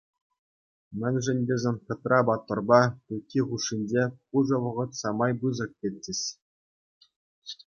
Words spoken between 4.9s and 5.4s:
самай